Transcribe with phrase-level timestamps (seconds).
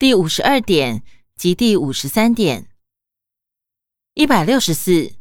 [0.00, 1.02] 第五十二点
[1.36, 2.70] 及第五十三点。
[4.14, 5.12] 一百六十四，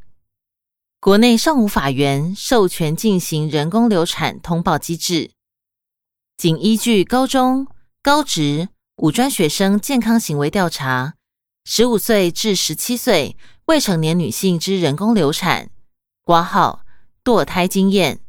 [1.02, 5.32] 国内尚无法源授权进行人工流产通报机制，
[6.38, 7.68] 仅依据高中、
[8.02, 11.16] 高职、五专学生健康行为调查，
[11.66, 13.36] 十五岁至十七岁
[13.66, 15.70] 未成年女性之人工流产、
[16.24, 16.86] 挂号、
[17.22, 18.22] 堕胎经验，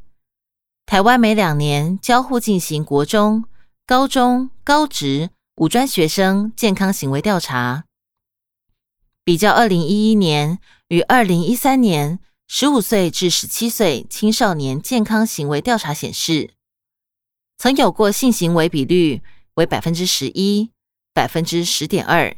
[0.85, 3.45] 台湾每两年交互进行国中、
[3.87, 5.31] 高中、高职。
[5.57, 7.85] 五专学生健康行为调查
[9.25, 16.55] 比较，二零一一年与二零一三年十五岁至十七岁青少年健康行为调查显示，
[17.59, 19.23] 曾有过性行为比率
[19.55, 20.71] 为百分之十一、
[21.13, 22.35] 百分之十点二。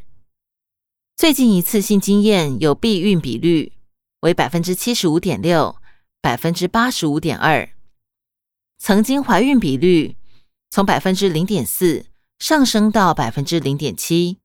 [1.15, 3.71] 最近一次性经验有避孕比率
[4.19, 5.77] 为百分之七十五点六、
[6.19, 7.69] 百分之八十五点二。
[8.79, 10.17] 曾经怀孕比率
[10.69, 12.12] 从百分之零点四。
[12.43, 14.37] 上升到百分之零点七，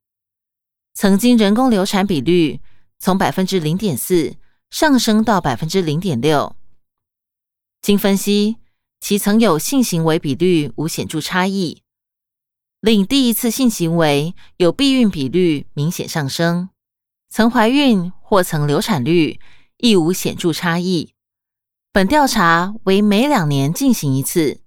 [0.95, 2.61] 曾经人工流产比率
[3.01, 4.37] 从百分之零点四
[4.71, 6.55] 上升到百分之零点六。
[7.83, 8.59] 经分析，
[9.01, 11.83] 其曾有性行为比率无显著差异，
[12.81, 16.69] 另第一次性行为有避孕比率明显上升，
[17.29, 19.41] 曾怀孕或曾流产率
[19.79, 21.15] 亦无显著差异。
[21.91, 24.61] 本调查为每两年进行一次，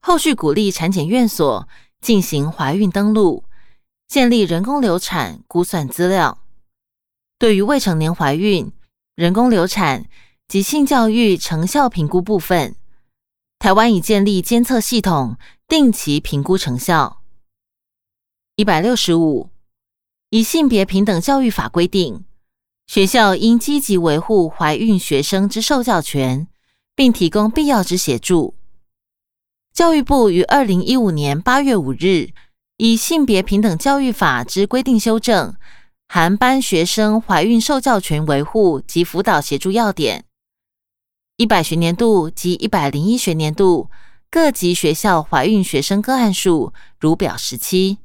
[0.00, 1.68] 后续鼓励产检院所。
[2.02, 3.44] 进行怀孕登录，
[4.08, 6.38] 建立人工流产估算资料。
[7.38, 8.72] 对于未成年怀孕、
[9.14, 10.06] 人工流产
[10.48, 12.74] 及性教育成效评估部分，
[13.60, 15.36] 台湾已建立监测系统，
[15.68, 17.22] 定期评估成效。
[18.56, 19.50] 一百六十五，
[20.30, 22.24] 以性别平等教育法规定，
[22.88, 26.48] 学校应积极维护怀孕学生之受教权，
[26.96, 28.56] 并提供必要之协助。
[29.72, 32.28] 教育部于二零一五年八月五日
[32.76, 35.54] 以性别平等教育法之规定修正，
[36.08, 40.26] 含班学生怀孕受教权维护及辅导协助要点。
[41.38, 43.90] 一百学年度及一百零一学年度
[44.30, 47.96] 各级学校怀孕学生个案数如表十七。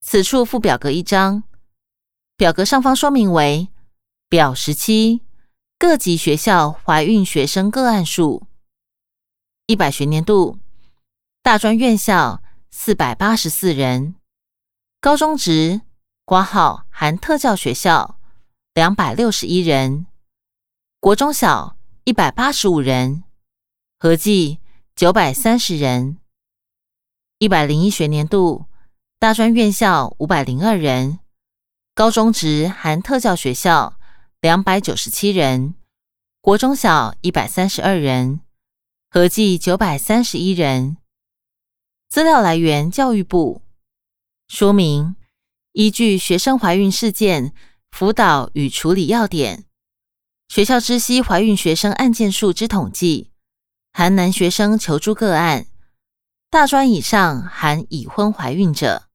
[0.00, 1.42] 此处附表格一张，
[2.36, 3.68] 表格上方说明为
[4.28, 5.22] 表十七
[5.76, 8.47] 各级学校怀孕学生个案数。
[9.68, 10.58] 一百学年度，
[11.42, 14.14] 大专院校四百八十四人，
[14.98, 15.82] 高中职
[16.24, 18.18] 挂号含特教学校
[18.72, 20.06] 两百六十一人，
[21.00, 23.24] 国中小一百八十五人，
[23.98, 24.58] 合计
[24.96, 26.16] 九百三十人。
[27.38, 28.64] 一百零一学年度，
[29.18, 31.18] 大专院校五百零二人，
[31.94, 33.98] 高中职含特教学校
[34.40, 35.74] 两百九十七人，
[36.40, 38.40] 国中小一百三十二人。
[39.10, 40.98] 合计九百三十一人。
[42.10, 43.62] 资料来源：教育部。
[44.48, 45.16] 说明：
[45.72, 47.54] 依据学生怀孕事件
[47.90, 49.64] 辅导与处理要点，
[50.48, 53.30] 学校知悉怀孕学生案件数之统计，
[53.94, 55.68] 含男学生求助个案，
[56.50, 59.08] 大专以上含已婚怀孕者。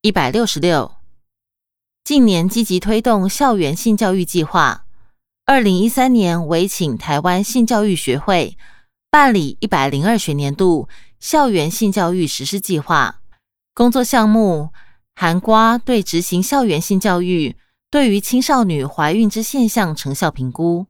[0.00, 0.96] 一百六十六。
[2.02, 4.86] 近年积极推动校园性教育计划。
[5.46, 8.56] 二零一三年，委请台湾性教育学会
[9.10, 10.88] 办理一百零二学年度
[11.20, 13.20] 校园性教育实施计划
[13.74, 14.70] 工作项目，
[15.14, 17.56] 含瓜对执行校园性教育
[17.90, 20.86] 对于青少女怀孕之现象成效评估。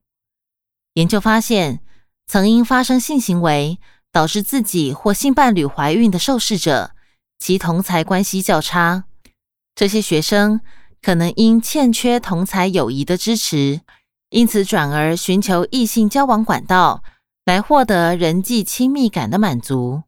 [0.93, 1.81] 研究发现，
[2.29, 3.81] 曾因发生性行为
[4.13, 6.93] 导致自己或性伴侣怀孕的受试者，
[7.41, 9.07] 其同才关系较差。
[9.75, 10.61] 这些学生
[11.03, 13.81] 可能因欠缺同才友谊的支持。
[14.35, 17.05] 因此，转而寻求异性交往管道
[17.45, 20.03] 来获得人际亲密感的满足，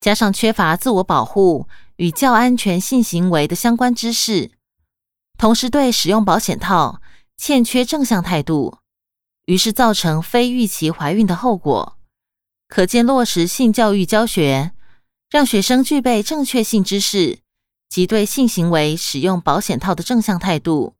[0.00, 4.50] 加上缺乏自我保护与较安全性行为的相关知识，
[5.38, 7.00] 同时对使用保险套
[7.36, 8.78] 欠缺正向态度，
[9.44, 11.96] 于是造成非预期怀孕的后果。
[12.66, 14.72] 可见，落实性教育教学，
[15.30, 17.38] 让学生具备正确性知识
[17.88, 20.96] 及对性行为使用保险套的正向态度。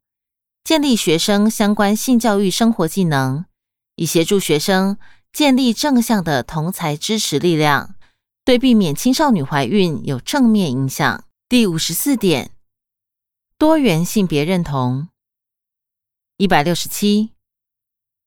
[0.65, 3.45] 建立学生相关性教育生活技能，
[3.97, 4.97] 以协助学生
[5.31, 7.93] 建立正向的同才支持力量，
[8.43, 11.23] 对避免青少年怀孕有正面影响。
[11.47, 12.49] 第五十四点，
[13.59, 15.09] 多元性别认同。
[16.37, 17.29] 一百六十七，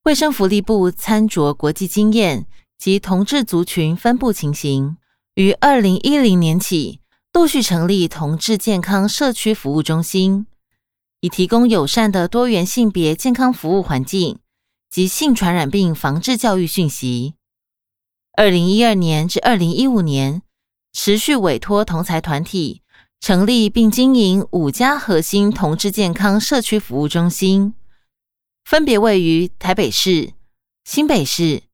[0.04, 2.46] 卫生福利部参酌国际经验
[2.78, 4.96] 及同志族群分布情形，
[5.34, 7.00] 于二零一零年起
[7.32, 10.46] 陆续成立同志健康社区服务中心。
[11.20, 14.38] 以提供友善的多元性别健康服务环境
[14.88, 17.34] 及性传染病防治教育讯息。
[18.34, 20.42] 二零一二年至二零一五年，
[20.92, 22.82] 持续委托同财团体
[23.20, 27.74] 成立并经营五家核心同志健康社区服务中心，
[28.64, 30.34] 分别位于台北市、
[30.84, 31.64] 新北市、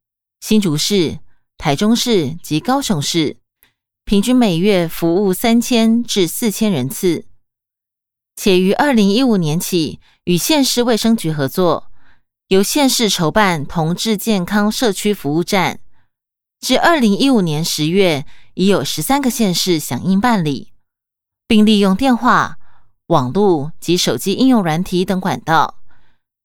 [0.40, 1.19] 新竹市、
[1.58, 3.37] 台中市及高雄市，
[4.06, 7.26] 平均每月服务三千至四千人次。
[8.36, 11.90] 且于二零一五年起与县市卫生局合作，
[12.48, 15.81] 由县市筹办同志健康社区服务站。
[16.60, 20.72] 至二零一五年十月，已有十三个县市响应办理，
[21.46, 22.56] 并利用电话、
[23.08, 25.76] 网络及手机应用软体等管道，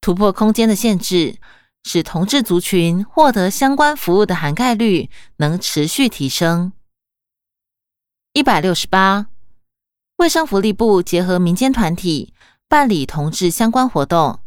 [0.01, 1.37] 突破空间的限制，
[1.83, 6.73] 使同志族群获得相关服务的涵盖率能持续提升。
[8.33, 9.28] 一百六十八。
[10.19, 12.33] 卫生福利部结合民间团体
[12.67, 14.39] 办理同志相关活动。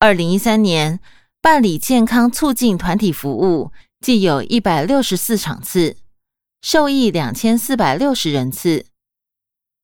[0.00, 0.98] 二零一三年
[1.40, 3.70] 办理健康促进团体服务，
[4.00, 5.98] 计有一百六十四场次，
[6.62, 8.86] 受益两千四百六十人次。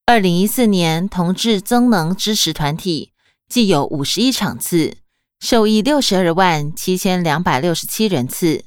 [0.05, 3.13] 二零一四年同志增能支持团体，
[3.49, 4.97] 计有五十一场次，
[5.39, 8.65] 受益六十二万七千两百六十七人次。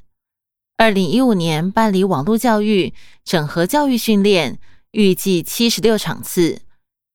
[0.77, 2.93] 二零一五年办理网络教育
[3.25, 4.57] 整合教育训练。
[4.91, 6.63] 预计七十六场次，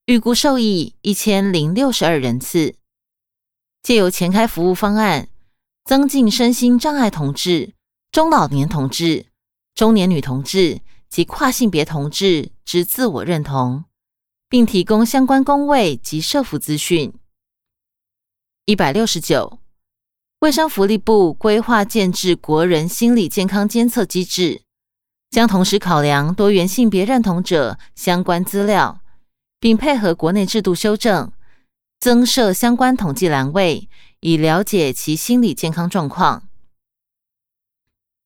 [0.07, 2.75] 预估受益一千零六十二人次。
[3.83, 5.29] 借由前开服务方案，
[5.85, 7.75] 增进身心障碍同志、
[8.11, 9.27] 中老年同志、
[9.75, 10.81] 中年女同志
[11.11, 13.85] 及跨性别同志之自我认同，
[14.49, 17.13] 并提供相关工位及社服资讯。
[18.65, 19.59] 一百六十九，
[20.39, 24.63] 卫生福利部规划建制国人心理健康监测机制。
[25.31, 29.01] 将同时考量多元性别认同者相关资料，
[29.61, 31.31] 并配合国内制度修正，
[32.01, 33.89] 增设相关统计栏位，
[34.21, 36.49] 以了解其心理健康状况。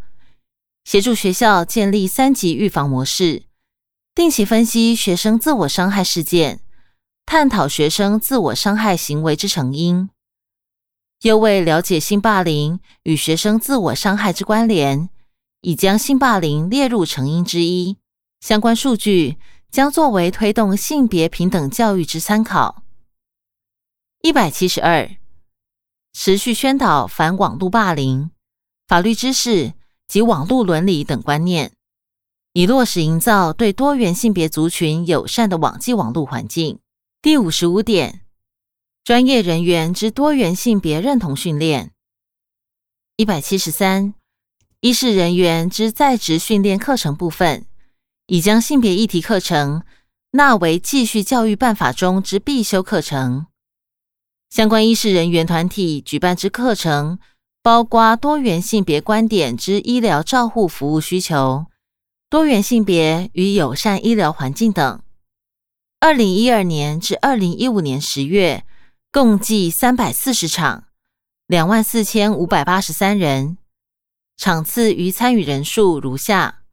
[0.83, 3.43] 协助学校建立三级预防模式，
[4.15, 6.59] 定期分析学生自我伤害事件，
[7.23, 10.09] 探讨学生自我伤害行为之成因。
[11.21, 15.07] 又为了解性霸凌与学生自我伤害之关联，
[15.61, 17.97] 已将性霸凌列入成因之一。
[18.41, 19.37] 相关数据。
[19.75, 22.83] 将作为推动性别平等教育之参考。
[24.21, 25.17] 一百七十二，
[26.13, 28.31] 持续宣导反网络霸凌、
[28.87, 29.73] 法律知识
[30.07, 31.73] 及网络伦理等观念，
[32.53, 36.79] 以落实营造对多元性别族群友善的网际网络环境。
[37.21, 38.21] 第五十五点，
[39.03, 41.91] 专业人员之多元性别认同训练。
[43.17, 44.13] 一百七十三，
[44.79, 47.65] 医事人员之在职训练课程部分。
[48.27, 49.83] 已将性别议题课程
[50.31, 53.45] 纳为继续教育办法中之必修课程。
[54.49, 57.19] 相关医师人员团体举办之课程，
[57.61, 61.65] 包括多元性别观点之医疗照护服务需求、
[62.29, 65.01] 多元性别与友善医疗环境等。
[65.99, 68.65] 二零一二年至二零一五年十月，
[69.11, 70.85] 共计三百四十场，
[71.47, 73.57] 两万四千五百八十三人，
[74.35, 76.64] 场次与参与人数如下。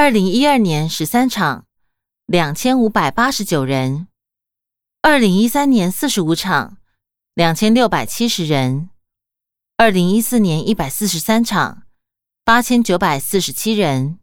[0.00, 1.66] 二零一二年十三场，
[2.24, 4.06] 两千五百八十九人；
[5.02, 6.78] 二零一三年四十五场，
[7.34, 8.90] 两千六百七十人；
[9.76, 11.82] 二零一四年一百四十三场，
[12.44, 14.18] 八千九百四十七人；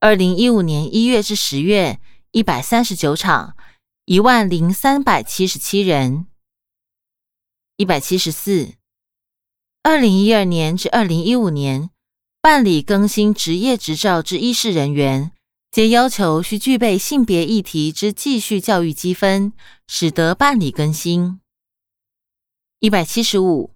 [0.00, 2.00] 二零一五年一月至十月
[2.32, 3.56] 一百三十九场，
[4.04, 6.26] 一万零三百七十七人；
[7.76, 8.74] 一百七十四。
[9.84, 11.90] 二零一二年至二零一五年。
[12.48, 15.32] 办理更新职业执照之医事人员，
[15.70, 19.52] 皆要求需具备性别议题之继续教育积分，
[19.86, 21.40] 使得办理更新。
[22.80, 23.74] 一百七十五，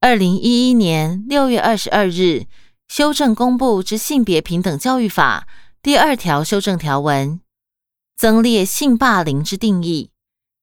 [0.00, 2.46] 二零一一年六月二十二日
[2.88, 5.46] 修正公布之性别平等教育法
[5.82, 7.42] 第二条修正条文，
[8.16, 10.08] 增列性霸凌之定义，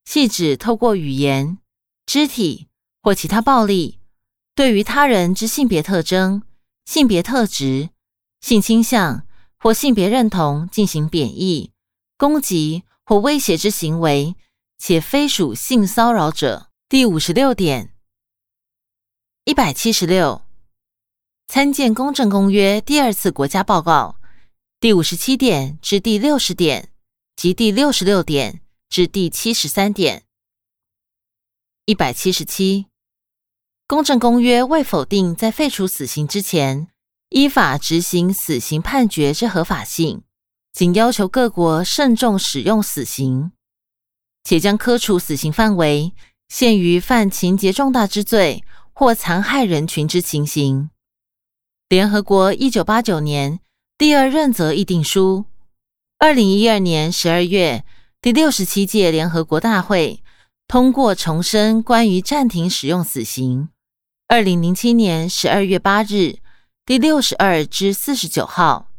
[0.05, 1.59] 系指透过语言、
[2.07, 2.65] 肢体
[3.03, 3.99] 或其他暴力，
[4.55, 6.41] 对于他人之性别特征、
[6.85, 7.89] 性别特质、
[8.39, 9.27] 性倾向
[9.57, 11.71] 或性别认同进行贬义、
[12.17, 14.35] 攻击或威胁之行为，
[14.77, 16.71] 且非属性骚扰者。
[16.87, 17.93] 第五十六点，
[19.43, 20.43] 一百七十六，
[21.47, 24.17] 参见《公正公约》第二次国家报告
[24.79, 26.91] 第五十七点至第六十点
[27.35, 28.61] 及第六十六点。
[28.87, 30.23] 至第七十三点，
[31.85, 32.83] 一百七十七，
[33.87, 36.87] 《公正公约》未否定在废除死刑之前
[37.29, 40.23] 依法执行死刑判决之合法性，
[40.73, 43.51] 仅要求各国慎重使用死刑，
[44.43, 46.13] 且将科处死刑范围
[46.49, 50.89] 限于犯情节重大之罪或残害人群之情形。
[51.87, 53.59] 联合国一九八九年
[53.99, 55.45] 第二任责议定书，
[56.17, 57.85] 二零一二年十二月。
[58.19, 60.23] 第六十七届联合国大会
[60.67, 63.69] 通过重申关于暂停使用死刑。
[64.27, 66.39] 二零零七年十二月八日，
[66.83, 68.89] 第六十二至四十九号。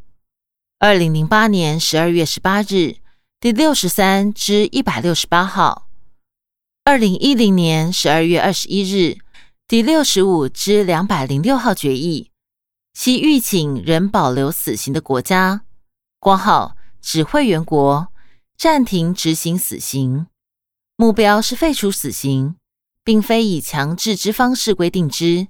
[0.78, 2.99] 二零零八年十二月十八日，
[3.40, 5.88] 第六十三至一百六十八号。
[6.85, 9.18] 二零一零年十二月二十一日，
[9.66, 12.30] 第六十五至两百零六号决议，
[12.95, 15.62] 其预请仍保留死刑的国家
[16.21, 18.09] （括号指会员国）。
[18.56, 20.28] 暂停执行死刑，
[20.97, 22.56] 目标是废除死刑，
[23.06, 25.46] 并非以强制之方式规定之，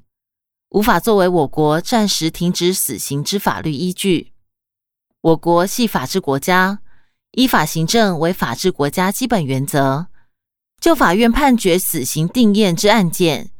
[0.69, 4.35] 无法作为我国暂时停止死刑之法律依据。
[5.23, 6.81] 我国系法治国家，
[7.31, 10.09] 依法行政为法治国家基本原则。
[10.79, 13.51] 就法院判决死刑定验之案件，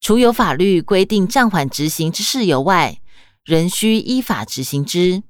[0.00, 3.00] 除有法律规定暂缓执行之事由外，
[3.44, 5.24] 仍需依法执行之。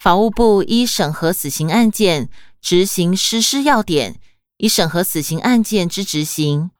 [0.00, 2.28] 法务部依审核死刑案件。
[2.60, 4.18] 执行实施要点，
[4.56, 6.70] 以审核死刑案件之执行。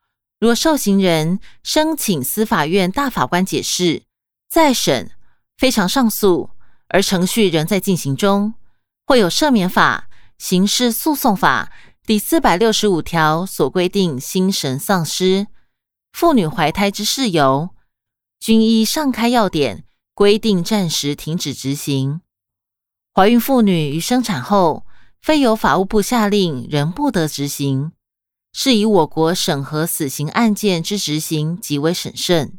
[0.45, 4.03] 若受刑人申请司法院大法官解释、
[4.51, 5.11] 再审、
[5.57, 6.51] 非常上诉，
[6.89, 8.53] 而程序仍在进行中，
[9.07, 11.73] 或有赦免法、刑事诉讼法
[12.05, 15.47] 第四百六十五条所规定心神丧失、
[16.13, 17.71] 妇女怀胎之事由，
[18.39, 22.21] 均依上开要点规定暂时停止执行。
[23.15, 24.85] 怀孕妇女于生产后。
[25.25, 27.93] 非由法务部下令，仍不得执行，
[28.57, 32.57] 是以我国审核死刑案件之执行极为审慎。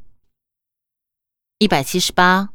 [1.57, 2.49] 一百七十八，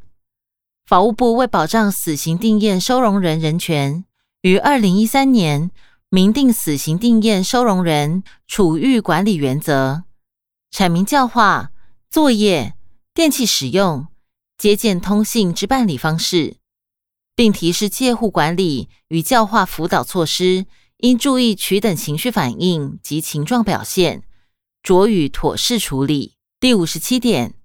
[0.85, 4.05] 法务部为保障死刑定验收容人人权，
[4.41, 5.71] 于二零一三年
[6.09, 10.03] 明定死刑定验收容人处遇管理原则，
[10.71, 11.71] 阐明教化、
[12.11, 12.75] 作业、
[13.15, 14.05] 电器使用、
[14.55, 16.57] 接见、通信之办理方式。
[17.33, 20.67] 并提示介护管理与教化辅导措施，
[21.01, 24.23] 应注意取等情绪反应及情状表现，
[24.83, 26.35] 着予妥适处理。
[26.59, 27.55] 第五十七点，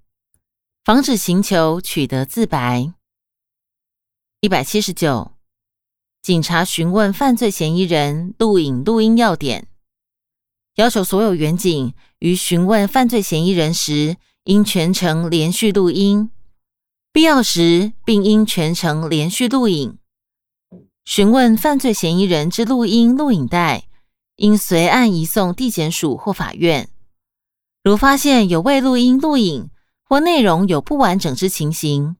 [0.83, 2.91] 防止刑求取得自白。
[4.41, 5.33] 一百七十九，
[6.23, 9.67] 警察询问犯罪嫌疑人录影录音要点，
[10.77, 16.31] 要求所有员警于询问犯罪嫌疑人时，应全程连续录音。
[17.13, 19.99] 必要时，并应全程连续录影。
[21.07, 23.87] 询问犯罪嫌疑人之录音录影带，
[24.35, 26.89] 应随案移送地检署或法院。
[27.81, 29.69] 如发现有未录音录影
[30.03, 32.17] 或内容有不完整之情形，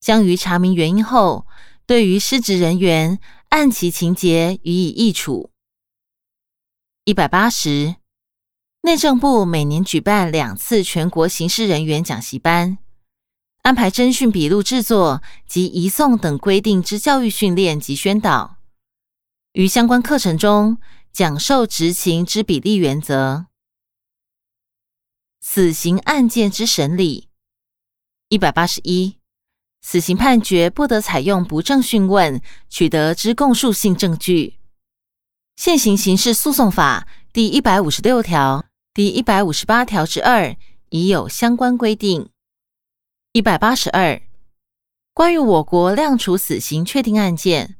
[0.00, 1.46] 将于查明原因后，
[1.86, 5.50] 对于失职人员按其情节予以易处。
[7.04, 7.94] 一百八十，
[8.80, 12.78] 内政部每年举办两次全国刑事人员讲习班。
[13.64, 18.58] 安排侦讯笔录制作及移送等规定之教育训练及宣导，
[19.54, 20.76] 于相关课程中
[21.10, 23.46] 讲授执行之比例原则。
[25.40, 27.30] 死刑案件之审理
[28.28, 29.16] 一百八十一，
[29.80, 34.58] 死刑判决不得采用不正讯问取得之供述性证据。
[35.56, 40.54] 现行刑事诉讼法第一百五十六条、第一百五十八条之二
[40.90, 42.28] 已有相关规定。
[43.36, 44.22] 一百八十二，
[45.12, 47.74] 关于我国量处死刑确定案件，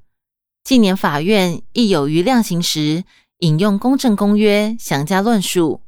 [0.64, 3.04] 近年法院亦有于量刑时
[3.38, 5.80] 引用《公正公约》详加论述，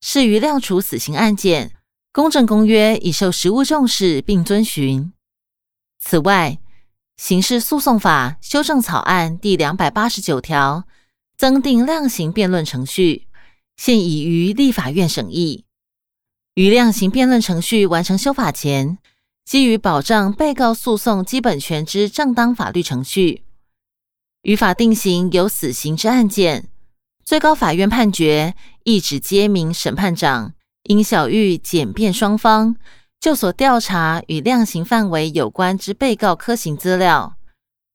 [0.00, 1.70] 是于量处死刑案件，
[2.12, 5.12] 《公正公约》已受实务重视并遵循。
[5.98, 6.60] 此外，
[7.20, 10.84] 《刑事诉讼法》修正草案第两百八十九条
[11.36, 13.26] 增订量刑辩论程序，
[13.76, 15.64] 现已于立法院审议。
[16.54, 18.98] 于量刑辩论程序完成修法前，
[19.44, 23.42] 基于保障被告诉讼基本权之正当法律程序，
[24.42, 26.68] 于法定刑有死刑之案件，
[27.24, 32.76] 最高法院判决一纸揭明审判长因小玉简便双方
[33.18, 37.34] 就所调查与量刑范围有关之被告科刑资料，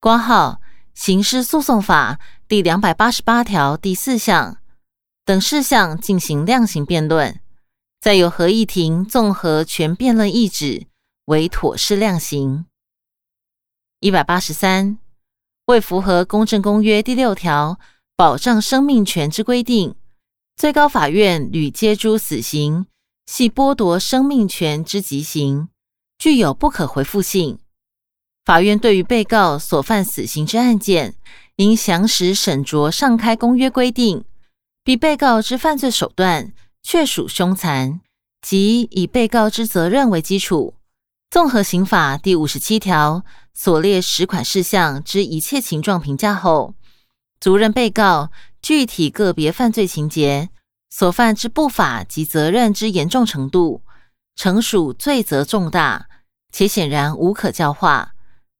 [0.02, 0.60] 括号
[0.94, 4.58] 刑事诉讼法第两百八十八条第四项
[5.24, 7.40] 等事项进行量刑辩论，
[8.02, 10.88] 再由合议庭综合全辩论意旨
[11.26, 12.66] 为妥适量刑。
[14.00, 14.98] 一百八十三，
[15.66, 17.80] 为符合公正公约第六条。
[18.16, 19.96] 保障生命权之规定，
[20.58, 22.86] 最高法院屡接诸死刑，
[23.26, 25.70] 系剥夺生命权之极刑，
[26.18, 27.60] 具有不可回复性。
[28.44, 31.16] 法院对于被告所犯死刑之案件，
[31.56, 34.26] 应详实审酌上开公约规定，
[34.84, 38.02] 比被告之犯罪手段确属凶残，
[38.42, 40.76] 即以被告之责任为基础，
[41.30, 46.74] 综合刑法第五十七条所列十款事项之一切情状评价后。
[47.40, 48.32] 足认被告
[48.62, 50.50] 具体个别犯罪情节
[50.90, 53.84] 所犯之不法及责任之严重程度，
[54.36, 56.08] 诚属罪责重大，
[56.52, 58.12] 且显然无可教化，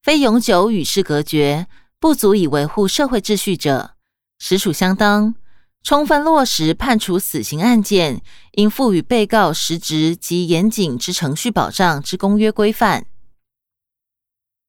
[0.02, 1.68] 非永久与世隔绝，
[2.00, 3.96] 不足以维护社会秩序者，
[4.38, 5.36] 实属相当，
[5.84, 8.22] 充分落实判处死刑案件
[8.52, 13.06] 应赋予被告实质及严谨之程序保障之公约规范。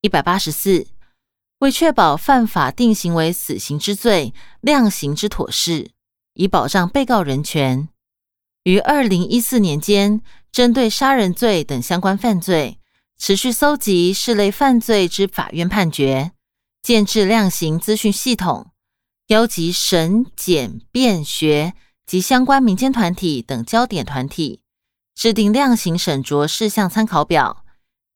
[0.00, 0.86] 一百八十四。
[1.60, 5.90] 为确保犯法定刑为死刑之罪量刑之妥适，
[6.32, 7.90] 以保障被告人权，
[8.64, 12.78] 于二零一四年间，针对杀人罪等相关犯罪，
[13.18, 16.32] 持续搜集是类犯罪之法院判决，
[16.80, 18.70] 建制量刑资讯系统，
[19.30, 24.62] 邀集审、检、辩、学及相关民间团体等焦点团体，
[25.14, 27.64] 制定量刑审酌事项参考表，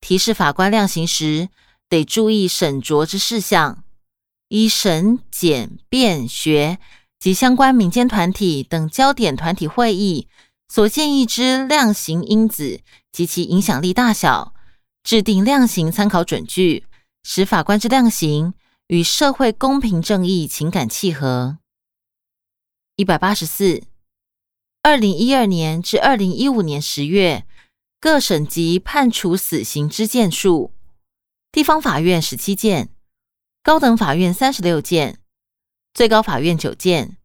[0.00, 1.48] 提示法官量刑时。
[1.88, 3.84] 得注意审酌之事项，
[4.48, 6.78] 依审、检、辩、学
[7.20, 10.26] 及相关民间团体等焦点团体会议
[10.66, 12.80] 所建议之量刑因子
[13.12, 14.54] 及其影响力大小，
[15.04, 16.86] 制定量刑参考准据，
[17.22, 18.54] 使法官之量刑
[18.88, 21.58] 与社会公平正义情感契合。
[22.96, 23.82] 一百八十四，
[24.82, 27.46] 二零一二年至二零一五年十月，
[27.98, 30.72] 各省级判处死刑之件数。
[31.50, 32.90] 地方法院十七件，
[33.62, 35.18] 高等法院三十六件，
[35.94, 37.16] 最高法院九件。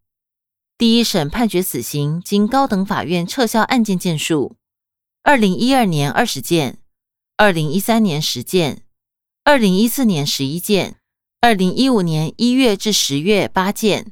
[0.78, 4.56] 第一审判决死刑经高等法院撤销案件件数：
[5.24, 6.80] 二零一二年二十件，
[7.36, 8.84] 二零一三年十件，
[9.44, 10.99] 二零一四年十一件，
[11.42, 14.12] 二零一五年一月至十月八件，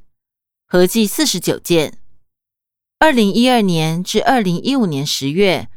[0.65, 1.99] 合计四十九件。
[2.99, 5.69] 二零一二年至二零一五年十月，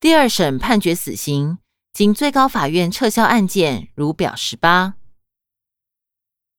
[0.00, 1.58] 第二审判决死刑。
[1.92, 4.96] 经最高法院撤销案件，如表十八。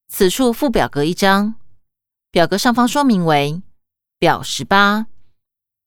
[0.07, 1.55] 此处附表格一张，
[2.31, 3.61] 表格上方说明为
[4.17, 5.07] 表十八。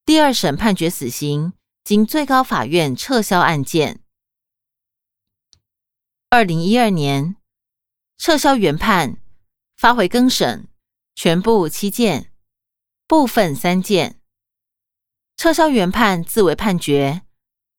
[0.05, 4.01] 第二审判决死刑，经最高法院撤销案件。
[6.29, 7.35] 二零一二年
[8.23, 9.17] 撤销原判，
[9.79, 10.69] 发回更审，
[11.15, 12.31] 全部七件，
[13.07, 14.21] 部分三件。
[15.39, 17.23] 撤销原判自为判决，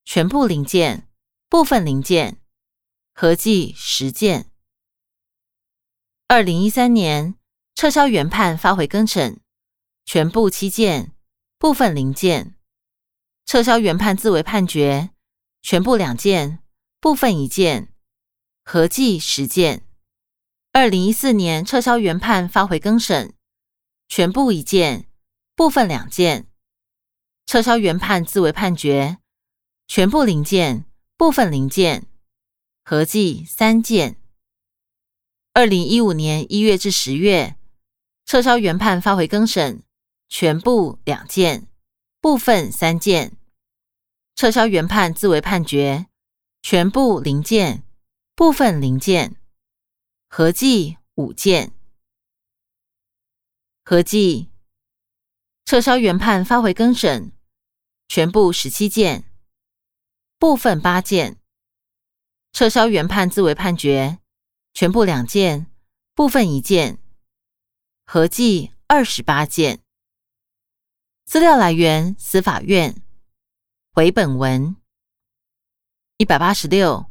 [0.04, 1.08] 全部零件。
[1.48, 2.42] 部分零件
[3.14, 4.50] 合计十件。
[6.28, 7.36] 二零一三年
[7.76, 9.42] 撤销原判，发回更审，
[10.06, 11.12] 全部七件，
[11.60, 12.56] 部分零件。
[13.46, 15.12] 撤销原判自为判决，
[15.62, 16.64] 全部两件，
[17.00, 17.94] 部分一件，
[18.64, 19.86] 合计十件。
[20.74, 23.34] 二零一四年撤销原判，发回更审，
[24.08, 25.08] 全部一件，
[25.56, 26.48] 部分两件。
[27.46, 29.18] 撤销原判自为判决，
[29.88, 30.86] 全部零件。
[31.18, 32.08] 部分零件
[32.84, 34.16] 合计三件。
[35.54, 37.58] 二零一五年一月至十月，
[38.26, 39.84] 撤销原判发回更审，
[40.30, 41.68] 全部两件，
[42.20, 43.38] 部分三件。
[44.36, 46.08] 撤销原判自为判决，
[46.64, 47.84] 全部零件，
[48.36, 49.36] 部分零件，
[50.34, 51.74] 合计五件。
[53.84, 54.50] 合计
[55.66, 57.34] 撤销原判发回更审，
[58.08, 59.26] 全部十七件。
[60.40, 61.38] 部分八件，
[62.54, 64.20] 撤销原判自为判决，
[64.74, 65.70] 全部两件，
[66.16, 66.98] 部分一件，
[68.06, 69.84] 合计二十八件。
[71.26, 73.04] 资料来源：司法院。
[73.92, 74.78] 回本文
[76.16, 77.11] 一百八十六，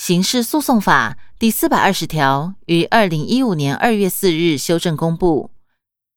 [0.00, 5.50] 刑事诉讼法第四百二十条于二零一五年二月四日修正公布，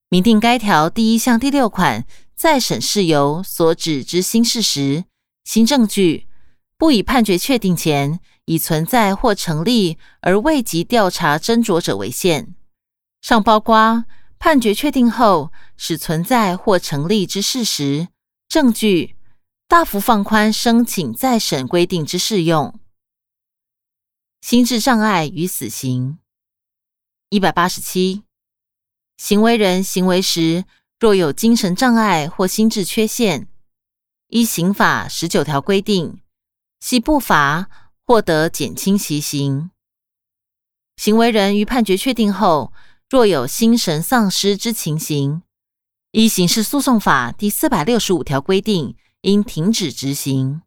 [0.07, 5.03] 明定该条第一项第六款再审事由所指之新事实、
[5.43, 6.27] 新证据。
[6.77, 12.55] 不以判决确定前已存在或成立而未及调查斟酌者为限，
[13.21, 14.05] 上包括
[14.39, 18.07] 判决确定后，使存在或成立之事实、
[18.47, 19.17] 证据，
[19.67, 22.79] 大幅放宽申请再审规定之适用。
[24.43, 26.17] 心智障碍与死刑。
[27.29, 28.23] 一百八十七，
[29.15, 30.65] 行为人行为时
[30.99, 33.47] 若有精神障碍或心智缺陷，
[34.27, 36.19] 依刑法十九条规定，
[36.82, 37.69] 系不罚
[38.06, 39.71] 获得减轻其刑。
[40.97, 42.73] 行为人于判决确定后，
[43.10, 45.41] 若有心神丧失之情形，
[46.12, 50.63] 依刑事诉讼法第四百六十五条规定，应停止执行。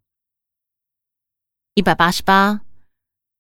[1.74, 2.62] 一百八十八。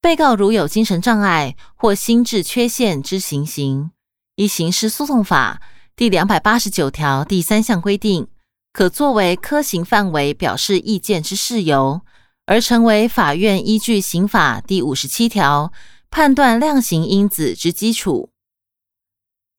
[0.06, 3.90] 被告如有精神障碍或心智缺陷之情形，
[4.36, 5.60] 依刑事诉讼法
[5.96, 8.28] 第两百八十九条第三项规定，
[8.72, 12.02] 可作为科刑范围表示意见之事由，
[12.44, 15.72] 而成为法院依据刑法第五十七条
[16.08, 18.30] 判断量刑因子之基础。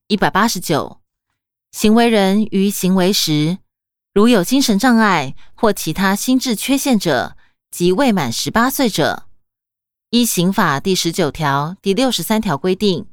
[0.08, 1.02] 一百八十九，
[1.74, 3.58] 行为人于行为时，
[4.14, 7.36] 如有精神障碍或其他心智缺陷者，
[7.70, 9.27] 及未满十八岁者。
[10.10, 13.08] 依刑法第十九条、第六十三条规定，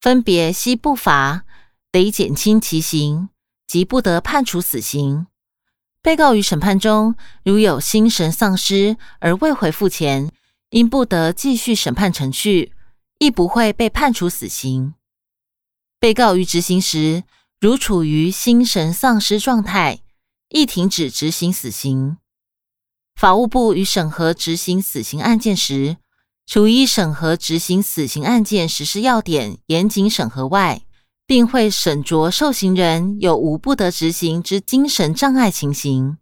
[0.00, 1.44] 分别悉不罚、
[1.90, 3.30] 得减轻其刑
[3.66, 5.26] 及不得判处死刑。
[6.00, 10.30] 被告于审判中如有心神丧失而未回复前，
[10.70, 12.72] 因不得继续审判程序，
[13.18, 14.94] 亦不会被判处死刑。
[15.98, 17.24] 被告于执行时
[17.60, 20.02] 如处于心神丧失状态，
[20.50, 22.18] 亦停止执行死刑。
[23.16, 25.96] 法务部于审核执行死刑案件时，
[26.48, 30.80] 除依审核执行死刑案件实施要点严谨审核外，
[31.26, 36.16] 并会审酌受刑人有无不得执行之精神障碍情形。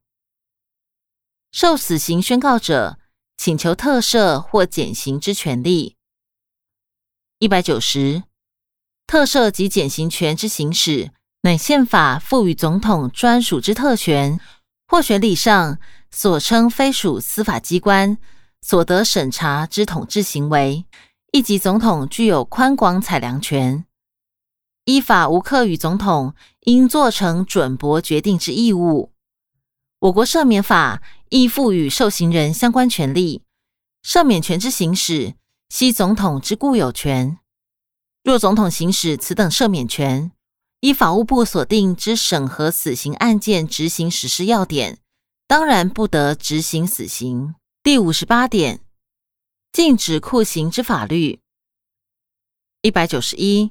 [1.53, 2.99] 受死刑宣告者，
[3.37, 5.95] 请求特赦或减刑之权利。
[7.39, 8.25] 一百九十，
[9.07, 11.13] 特赦及减刑权之行使，
[11.43, 14.41] 乃宪法赋予总统专属之特权，
[14.89, 15.79] 或学理上
[16.11, 18.19] 所称非属司法机关。
[18.69, 20.87] 所得审查之统治行为，
[21.31, 23.85] 一级总统具有宽广采量权，
[24.87, 29.13] 依法无课与总统应做成准驳决定之义务。
[30.01, 33.43] 我国赦免法亦赋予受刑人相关权利，
[34.03, 35.35] 赦免权之行使
[35.69, 37.39] 系总统之固有权。
[38.25, 40.33] 若总统行使此等赦免权，
[40.81, 44.99] 依法务部所定之审核死刑案件执行实施要点，
[45.47, 47.55] 当然不得执行死刑。
[47.87, 48.81] 第五十八点，
[49.71, 51.39] 禁止酷刑之法律。
[52.83, 53.71] 一百九十一，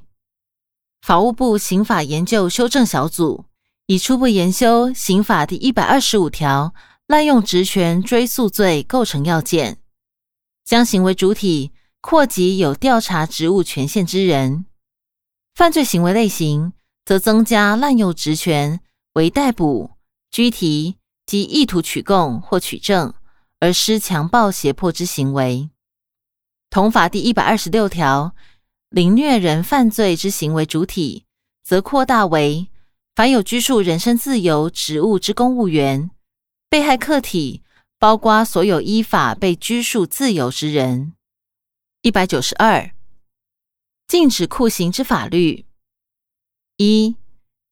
[1.02, 3.44] 法务部刑法研究修正小组
[3.84, 6.72] 已初步研修刑法第一百二十五条
[7.06, 9.82] 滥用职权追诉罪构成要件，
[10.64, 14.64] 将行为主体扩及有调查职务权限之人，
[15.54, 16.72] 犯罪行为类型
[17.04, 18.80] 则增加滥用职权
[19.12, 19.90] 为逮捕、
[20.30, 23.12] 拘提及意图取供或取证。
[23.58, 25.70] 而施强暴胁迫之行为，
[26.68, 28.34] 同法第一百二十六条，
[28.90, 31.24] 凌虐人犯罪之行为主体，
[31.64, 32.68] 则扩大为
[33.14, 36.10] 凡有拘束人身自由职务之公务员，
[36.68, 37.62] 被害客体
[37.98, 41.14] 包括所有依法被拘束自由之人。
[42.02, 42.90] 一百九十二，
[44.06, 45.64] 禁止酷刑之法律：
[46.76, 47.16] 一、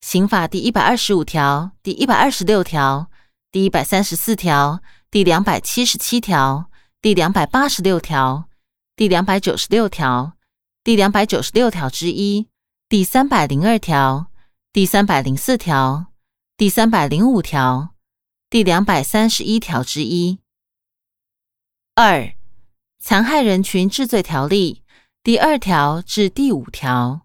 [0.00, 3.10] 刑法第一百二十五条、第一百二十六条、
[3.52, 4.80] 第一百三十四条。
[5.14, 8.48] 第两百七十七条、第两百八十六条、
[8.96, 10.36] 第两百九十六条、
[10.82, 12.48] 第两百九十六条之一、
[12.88, 14.32] 第三百零二条、
[14.72, 16.06] 第三百零四条、
[16.56, 17.94] 第三百零五条、
[18.50, 20.40] 第两百三十一条之一。
[21.94, 22.34] 二、
[22.98, 24.82] 残害人群治罪条例
[25.22, 27.20] 第二条至第五条。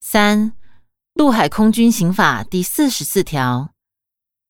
[0.00, 0.54] 三、
[1.12, 3.74] 陆海空军刑法第四十四条。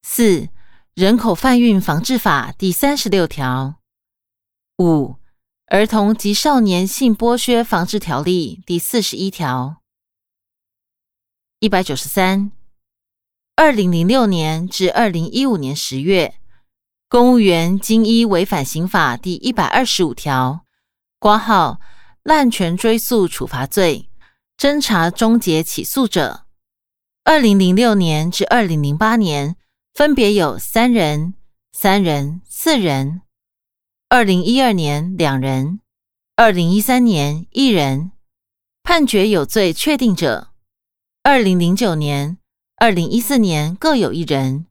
[0.04, 0.50] 四。
[0.94, 3.76] 人口贩运防治法第三十六条，
[4.78, 5.14] 五
[5.66, 9.80] 儿童及少年性剥削防治条例第四十一条，
[11.60, 12.50] 一百九十三，
[13.54, 16.34] 二零零六年至二零一五年十月，
[17.08, 20.66] 公务员经依违反刑法第一百二十五条，
[21.20, 21.80] 挂号
[22.24, 24.10] 滥权追诉处罚罪，
[24.58, 26.46] 侦查终结起诉者，
[27.22, 29.56] 二零零六年至二零零八年。
[29.94, 31.34] 分别有三人、
[31.72, 33.22] 三人、四人。
[34.08, 35.80] 二零一二年两人，
[36.36, 38.12] 二零一三年一人。
[38.82, 40.48] 判决有罪确定者，
[41.22, 42.38] 二零零九年、
[42.76, 44.66] 二零一四年各有一人。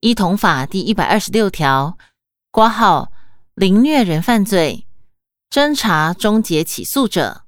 [0.00, 1.98] 依同法第一百二十六条，
[2.50, 3.10] 挂号
[3.54, 4.86] 凌虐人犯罪，
[5.50, 7.44] 侦查终结起诉者。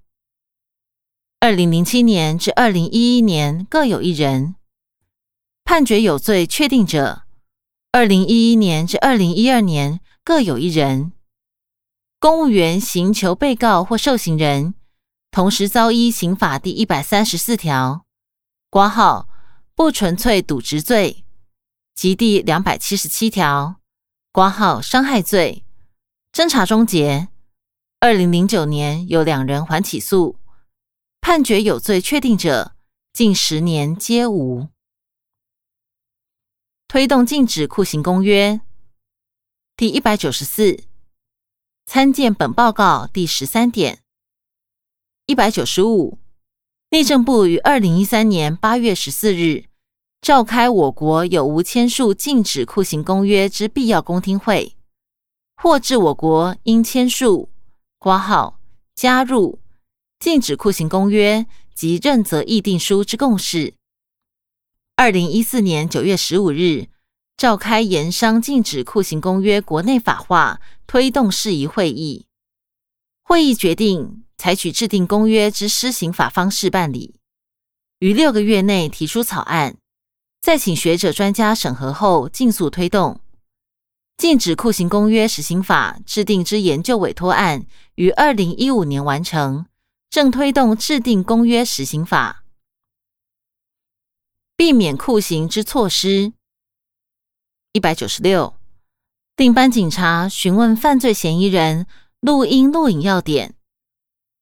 [1.39, 4.56] 二零零七年至二零一一年各有一人；
[5.67, 7.25] 判决有罪确定者，
[7.91, 11.11] 二零一一年至二零一二年各有一人。
[12.21, 14.75] 公务员刑求被告或受刑人，
[15.33, 18.07] 同时遭依刑法第一百三十四条
[18.71, 19.29] 挂号
[19.75, 21.25] 不纯粹渎职罪
[21.97, 23.81] 及第两百七十七条
[24.31, 25.65] 挂号伤害罪，
[26.33, 27.27] 侦查终结。
[27.99, 30.37] 二零零九年有两人还起诉，
[31.21, 32.77] 判决有罪确定者，
[33.13, 34.69] 近十年皆无。
[36.89, 38.61] 推动禁止酷刑公约
[39.77, 40.85] 第一百九十四。
[41.85, 44.03] 参见本报告第十三点
[45.27, 46.21] 一百九十五。
[46.91, 49.65] 内政部于二零一三年八月十四日
[50.23, 54.77] 召开我国有无签署禁止酷刑公约之必要公听会，
[55.57, 57.51] 或致我国应签署、
[57.99, 58.61] 挂号、
[58.95, 59.59] 加入
[60.21, 63.75] 禁止酷刑公约及认责议定书之共识。
[64.99, 66.89] 二零一四年九月十五日。
[67.37, 72.25] 召开盐商禁止酷刑公约国内法化推动事宜会议，
[73.23, 77.17] 会议决定采取制定公约之施行法方式办理，
[77.99, 79.77] 于六个月内提出草案，
[80.41, 83.21] 再请学者专家审核后尽速推动。
[84.17, 89.67] 禁止酷刑公约实行法制定之研究委托案于二零一五年完成，
[90.09, 92.46] 正推动制定公约实行法，
[94.57, 96.33] 避免酷刑之措施。
[97.73, 98.55] 一百九十六，
[99.37, 101.87] 定班警察询问犯罪嫌疑人
[102.21, 103.55] 录音录影要点，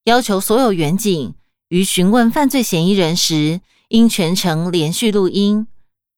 [0.05, 1.35] 要求所有员警
[1.67, 5.67] 于询问犯罪嫌疑人时，应全程连续录音，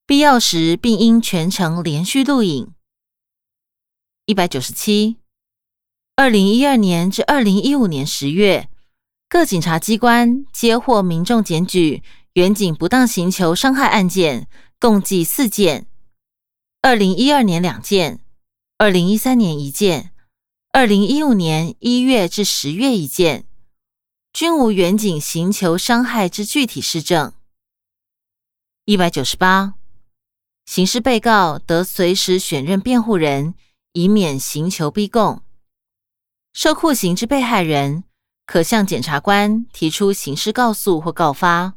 [0.05, 2.71] 必要时并应全程连续录影。
[4.27, 5.17] 一百九十七，
[6.15, 8.69] 二零一二年至二零一五年十月，
[9.27, 12.03] 各警察机关接获民众检举
[12.37, 14.47] 远景不当刑求伤害案件，
[14.79, 15.87] 共计四件。
[16.83, 18.19] 二零一二年两件，
[18.77, 20.11] 二零一三年一件，
[20.71, 23.47] 二零一五年一月至十月一件，
[24.31, 27.33] 均无远景行求伤害之具体事证。
[28.85, 29.73] 一百九十八，
[30.67, 33.55] 刑事被告得随时选任辩护人，
[33.93, 35.41] 以免刑求逼供。
[36.53, 38.03] 受酷刑之被害人，
[38.45, 41.73] 可向检察官提出刑事告诉或告发，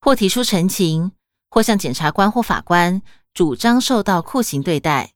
[0.00, 1.12] 或提出陈情，
[1.50, 3.02] 或向检察官或法官。
[3.32, 5.12] 主张受到酷刑对待，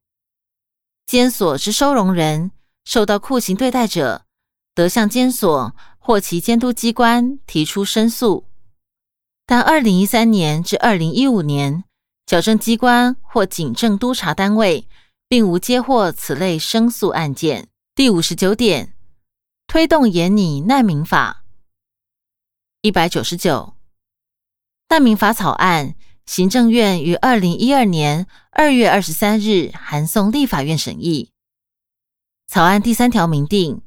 [1.05, 2.53] 监所之收容人
[2.85, 4.25] 受到酷刑对待者，
[4.73, 8.47] 得向监所或其监督机关提出申诉。
[9.45, 11.83] 但二零一三年至二零一五年，
[12.25, 14.87] 矫正机关或警政督察单位
[15.29, 17.69] 并无接获此类申诉案件。
[17.97, 18.95] 第五十九点，
[19.67, 21.43] 推动严拟难民法。
[22.81, 23.75] 一百九十九，
[24.89, 25.95] 难民法草案。
[26.27, 31.31] 行政院于二零一二年二月二十三日函送立法院审议。
[32.47, 33.83] 草案第三条明定，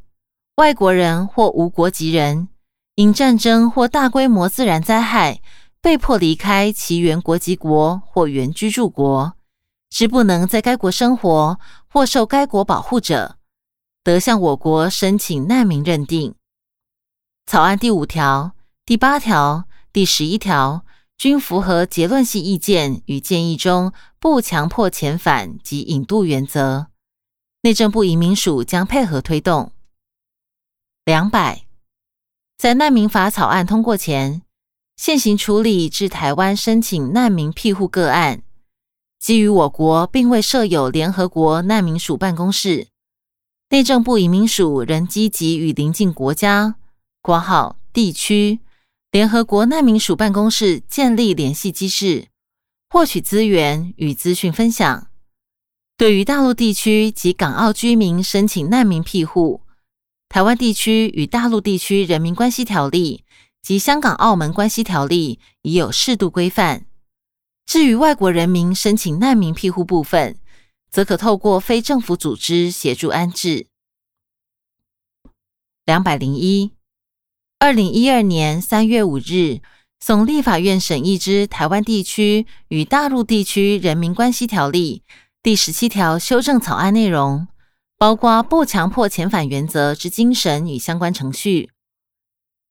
[0.57, 2.49] 外国人或无国籍人
[2.93, 5.41] 因战争或大规模自然灾害
[5.81, 9.33] 被迫离开其原国籍国或原居住国，
[9.89, 13.38] 是不能在该国生活或受该国保护者，
[14.03, 16.36] 得向我国申请难民认定。
[17.47, 18.51] 草案第五条、
[18.86, 20.83] 第八条、第十一条。
[21.17, 26.88] 均符合结论性意见与建议中不强迫遣返及引渡原则。
[27.62, 29.71] 内政部移民署将配合推动。
[31.03, 31.65] 两百，
[32.58, 34.43] 在难民法草案通过前，
[34.95, 38.43] 现行处理至台湾申请难民庇护个案，
[39.17, 42.89] 基于我国并未设有联合国难民署办公室，
[43.69, 46.75] 内政部移民署仍积极与邻近国家
[47.23, 48.60] （括号地区）。
[49.17, 52.27] 联合国难民署办公室建立联系机制，
[52.88, 55.08] 获取资源与资讯分享。
[55.97, 59.63] 对于大陆地区及港澳居民申请难民庇护，
[60.30, 63.23] 台湾地区与大陆地区人民关系条例
[63.63, 66.86] 及香港澳门关系条例已有适度规范。
[67.65, 70.38] 至于外国人民申请难民庇护部分，
[70.91, 73.65] 则可透过非政府组织协助安置。
[75.86, 76.76] 两百零一。
[77.60, 79.62] 二零一二年三月五日，
[80.00, 85.02] 送立法院审议之《台湾地区与大陆地区人民关系条例》
[85.41, 87.48] 第十七条修正草案内容，
[87.98, 91.72] 包括不强迫遣返原则之精神与相关程序。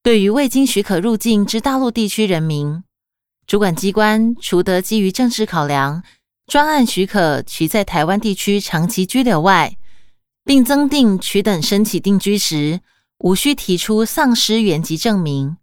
[0.05, 2.85] 对于未经许可入境之大陆地区人民，
[3.45, 6.05] 主管机关除得基于政治考量，
[6.47, 9.77] 专案许可其在台湾地区长期居留外，
[10.45, 12.81] 并增订取等申请定居时。
[13.19, 15.57] 无需提出丧失原籍证明，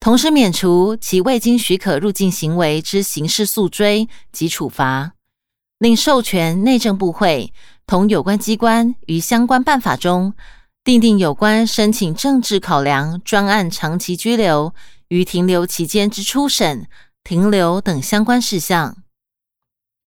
[0.00, 5.12] 同时免除其未经许可入境行为之刑事诉追及处罚，
[5.78, 7.52] 另授权内政部会
[7.86, 10.34] 同有关机关于相关办法中
[10.84, 14.74] 订定有关申请政治考量专案长期居留
[15.08, 16.88] 与停留期间之初审、
[17.22, 19.01] 停留等相关事项。